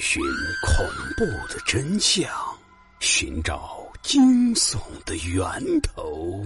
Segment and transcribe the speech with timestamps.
[0.00, 0.22] 寻
[0.66, 0.86] 恐
[1.16, 2.28] 怖的真相，
[3.00, 5.42] 寻找惊悚的源
[5.82, 6.42] 头。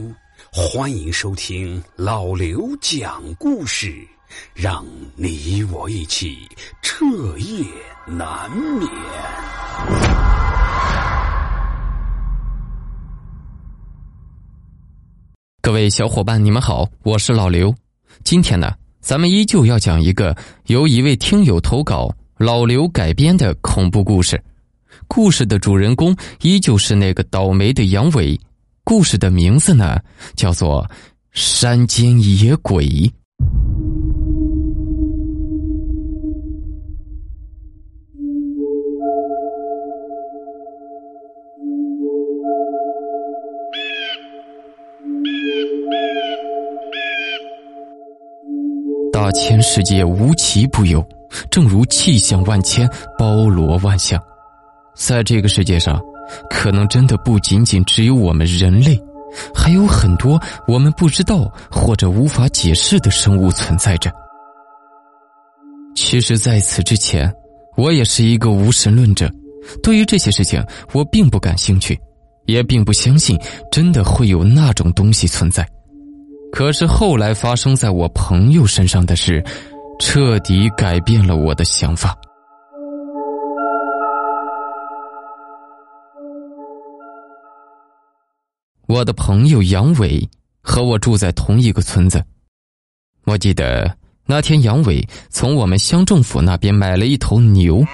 [0.53, 4.07] 欢迎收听老刘讲故事，
[4.55, 6.49] 让你我一起
[6.83, 7.05] 彻
[7.39, 7.65] 夜
[8.07, 8.89] 难眠。
[15.63, 17.75] 各位小伙伴，你们好，我是老刘。
[18.23, 20.37] 今天呢，咱们依旧要讲一个
[20.67, 22.15] 由一位听友投稿。
[22.39, 24.39] 老刘改编的恐怖故事，
[25.09, 28.39] 故事的主人公依旧是那个倒霉的杨伟。
[28.85, 29.99] 故事的名字呢，
[30.35, 30.85] 叫做
[31.33, 32.85] 《山间野鬼》。
[49.11, 51.03] 大千世界无奇不有。
[51.51, 54.21] 正如气象万千，包罗万象，
[54.95, 56.01] 在这个世界上，
[56.49, 58.99] 可能真的不仅仅只有我们人类，
[59.55, 64.11] 还有很多我们不知道或者无法解释的生物存在着。
[65.95, 67.33] 其实，在此之前，
[67.77, 69.31] 我也是一个无神论者，
[69.83, 71.99] 对于这些事情，我并不感兴趣，
[72.47, 73.39] 也并不相信
[73.73, 75.67] 真的会有那种东西存在。
[76.53, 79.45] 可是后来发生在我朋友身上的事。
[79.99, 82.17] 彻底改变了我的想法。
[88.87, 90.29] 我的朋友杨伟
[90.63, 92.23] 和我住在同一个村子。
[93.25, 97.85] 我记得那天，杨伟从我们乡政府那边买了一头牛，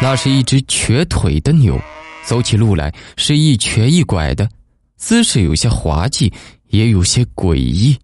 [0.00, 1.78] 那是一只瘸腿的牛，
[2.24, 4.48] 走起路来是一瘸一拐的，
[4.96, 6.32] 姿势有些滑稽，
[6.68, 7.96] 也有些诡异。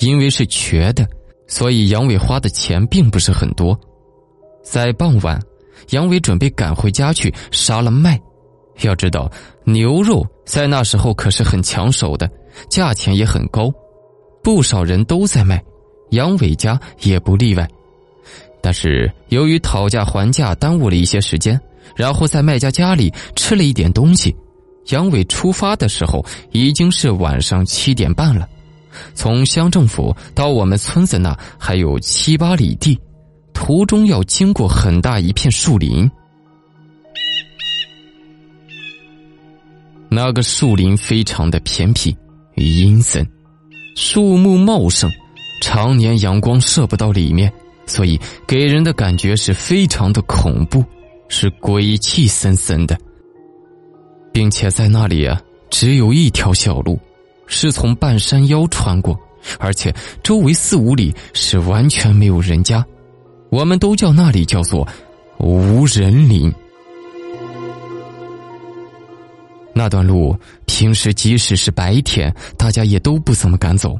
[0.00, 1.08] 因为是瘸的，
[1.46, 3.78] 所以杨伟花的钱并不是很多。
[4.62, 5.40] 在傍晚，
[5.90, 8.20] 杨伟准备赶回家去杀了卖。
[8.82, 9.30] 要知道，
[9.64, 12.30] 牛肉在那时候可是很抢手的，
[12.68, 13.70] 价钱也很高，
[14.42, 15.62] 不少人都在卖，
[16.10, 17.68] 杨伟家也不例外。
[18.62, 21.60] 但是由于讨价还价耽误了一些时间，
[21.94, 24.34] 然后在卖家家里吃了一点东西，
[24.88, 28.48] 杨伟出发的时候已经是晚上七点半了。
[29.14, 32.98] 从乡政府到我们村子那还有七八里地，
[33.52, 36.10] 途中要经过很大一片树林。
[40.08, 42.16] 那个树林非常的偏僻、
[42.56, 43.24] 阴森，
[43.94, 45.08] 树木茂盛，
[45.62, 47.52] 常年阳光射不到里面，
[47.86, 50.84] 所以给人的感觉是非常的恐怖，
[51.28, 52.98] 是鬼气森森的，
[54.32, 55.40] 并且在那里啊，
[55.70, 56.98] 只有一条小路。
[57.50, 59.18] 是从半山腰穿过，
[59.58, 62.82] 而且周围四五里是完全没有人家，
[63.50, 64.86] 我们都叫那里叫做
[65.38, 66.50] 无人林。
[69.74, 73.98] 那段路平时即使是白天，大家也都不怎么敢走。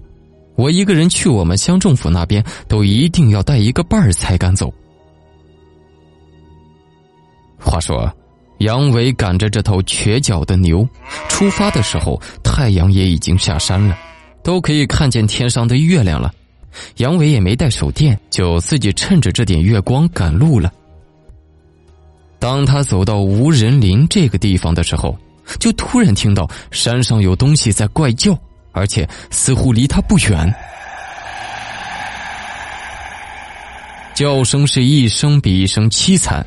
[0.54, 4.72] 我一个人去我们乡政府那边，都一定要带一个伴儿才敢走。
[7.58, 8.10] 话说。
[8.60, 10.87] 杨伟赶着这头瘸脚的牛
[11.31, 13.97] 出发的时候，太阳也已经下山了，
[14.43, 16.31] 都可以看见天上的月亮了。
[16.97, 20.71] 杨伟也没带手电，就自己趁着这点月光赶路了。
[22.38, 25.16] 当他走到无人林这个地方的时候，
[25.59, 28.38] 就突然听到山上有东西在怪叫，
[28.72, 30.54] 而且似乎离他不远。
[34.15, 36.47] 叫声是一声比一声凄惨，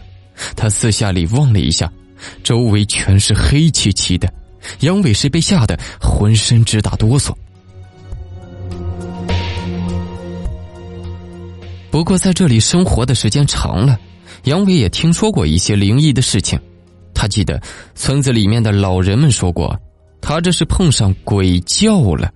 [0.56, 1.92] 他四下里望了一下。
[2.44, 4.32] 周围全是黑漆漆的，
[4.80, 7.34] 杨伟是被吓得浑身直打哆嗦。
[11.92, 14.00] 不过在这里生活的时间长了，
[14.46, 16.60] 杨伟也听说过一些灵异的事情。
[17.14, 17.62] 他记得
[17.94, 19.80] 村子里面的老人们说过，
[20.20, 22.32] 他这是碰上鬼叫了。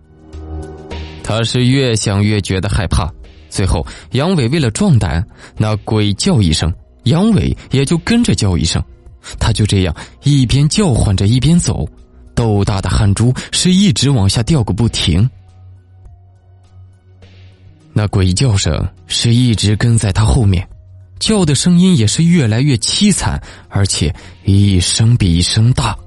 [1.23, 3.11] 他是越想越觉得害怕，
[3.49, 5.25] 最后杨伟为了壮胆，
[5.57, 6.71] 那鬼叫一声，
[7.03, 8.81] 杨伟也就跟着叫一声。
[9.39, 11.87] 他就这样一边叫唤着一边走，
[12.35, 15.29] 豆大的汗珠是一直往下掉个不停。
[17.93, 20.67] 那鬼叫声是一直跟在他后面，
[21.19, 24.13] 叫的声音也是越来越凄惨，而且
[24.45, 25.97] 一声比一声大。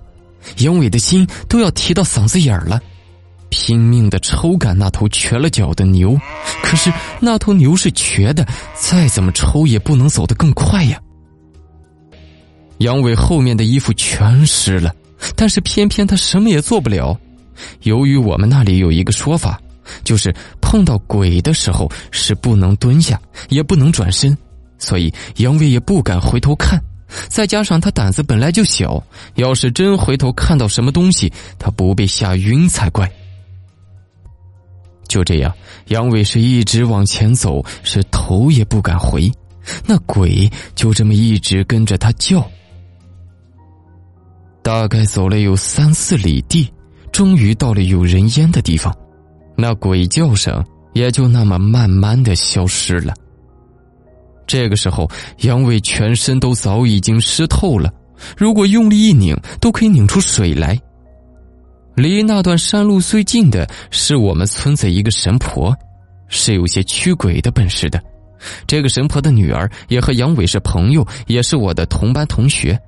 [0.58, 2.81] 杨伟的心都要提到嗓子眼儿了，
[3.49, 6.16] 拼命的抽赶那头瘸了脚的牛，
[6.62, 11.00] 可是那头牛是瘸的，再怎么抽也不能走得更快呀。
[12.80, 14.94] 杨伟后面的衣服全湿了，
[15.36, 17.18] 但是偏偏他什么也做不了。
[17.82, 19.60] 由于我们那里有一个说法，
[20.02, 24.36] 就是碰到鬼的时候是不能蹲下，也不能转身，
[24.78, 26.82] 所以杨伟也不敢回头看。
[27.28, 29.02] 再加上他胆子本来就小，
[29.34, 33.10] 要是真回头看到什么东西，他不被吓晕才怪。
[35.06, 35.52] 就这样，
[35.88, 39.30] 杨伟是一直往前走，是头也不敢回。
[39.84, 42.48] 那鬼就这么一直跟着他叫。
[44.62, 46.70] 大概走了有三四里地，
[47.12, 48.94] 终于到了有人烟的地方，
[49.56, 53.14] 那鬼叫声也就那么慢慢的消失了。
[54.46, 55.08] 这个时候，
[55.42, 57.92] 杨伟全身都早已经湿透了，
[58.36, 60.78] 如果用力一拧，都可以拧出水来。
[61.94, 65.74] 离那段山路最近的是我们村子一个神婆，
[66.28, 68.02] 是有些驱鬼的本事的。
[68.66, 72.78] 这个神婆的女儿也和杨伟是朋友，也是我的同班同学。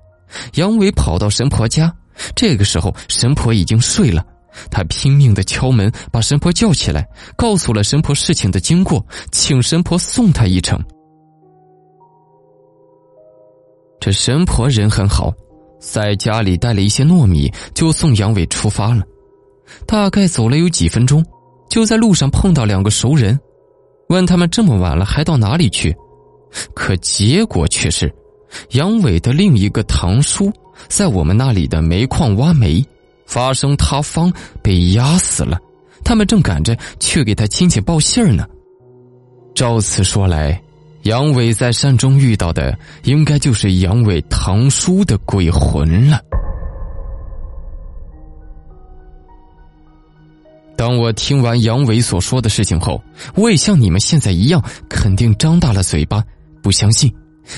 [0.55, 1.94] 杨伟跑到神婆家，
[2.34, 4.25] 这个时候神婆已经睡了，
[4.70, 7.06] 他拼命的敲门，把神婆叫起来，
[7.37, 10.79] 告诉了神婆事情的经过，请神婆送他一程。
[14.00, 15.32] 这神婆人很好，
[15.79, 19.02] 在家里带了一些糯米，就送杨伟出发了。
[19.87, 21.25] 大概走了有几分钟，
[21.70, 23.38] 就在路上碰到两个熟人，
[24.08, 25.94] 问他们这么晚了还到哪里去？
[26.75, 28.12] 可结果却是，
[28.70, 30.52] 杨伟的另一个堂叔
[30.88, 32.84] 在我们那里的煤矿挖煤，
[33.26, 34.32] 发生塌方
[34.62, 35.58] 被压死了。
[36.04, 38.46] 他们正赶着去给他亲戚报信呢。
[39.54, 40.60] 照此说来。
[41.02, 46.20] 杨伟在山中遇到的，应该就是杨伟堂叔的鬼魂了。
[50.76, 53.02] 当我听完杨伟所说的事情后，
[53.34, 56.22] 我也像你们现在一样，肯定张大了嘴巴，
[56.62, 57.12] 不相信。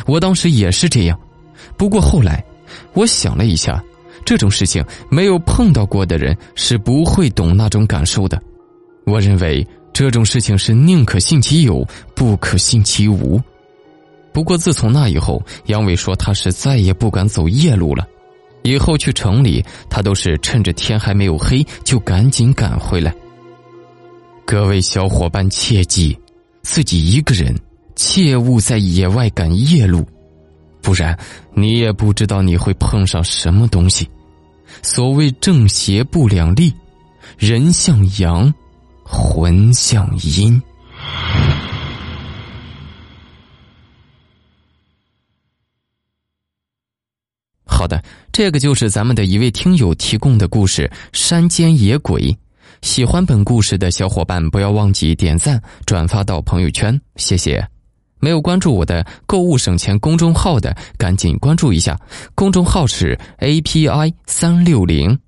[0.06, 1.19] 我当时也是这样，
[1.76, 2.44] 不过后来，
[2.92, 3.82] 我想了一下，
[4.25, 8.40] 这种事情没有碰到过的人是不会懂那种感受的。
[9.04, 9.66] 我认为。
[9.94, 11.86] 这种事情是宁可信其有，
[12.16, 13.40] 不可信其无。
[14.32, 18.04] 不过自从那以后，杨伟说他是再也不敢走夜路了。
[18.64, 23.14] 以后去城里，他都是趁着天还没有黑就赶紧赶回来。
[24.44, 26.19] 各位小伙伴切记，
[26.62, 27.54] 自己一个人
[27.96, 30.06] 切勿在野外赶夜路，
[30.82, 31.19] 不然
[31.55, 34.08] 你也不知道你会碰上什么东西。
[34.82, 36.73] 所谓正邪不两立，
[37.38, 38.52] 人向阳。
[39.06, 40.61] 魂像阴。
[47.67, 48.02] 好的，
[48.32, 52.23] 这个就是咱们的一位听友提供的故事《山间野鬼》。
[52.81, 57.74] 喜欢本故事的小伙伴，不要忘记点赞、转发到朋友圈，谢谢。
[58.25, 61.94] 没有关注我的购物省钱公众号的，赶紧关注一下，
[62.35, 65.19] 公众号是 API 三六零。